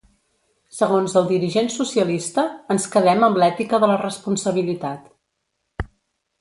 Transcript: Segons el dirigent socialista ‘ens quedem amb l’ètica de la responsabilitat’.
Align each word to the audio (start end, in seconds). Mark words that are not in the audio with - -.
Segons 0.77 1.13
el 1.21 1.27
dirigent 1.31 1.69
socialista 1.73 2.47
‘ens 2.77 2.89
quedem 2.97 3.29
amb 3.29 3.39
l’ètica 3.43 3.83
de 3.87 3.93
la 3.95 4.01
responsabilitat’. 4.07 5.89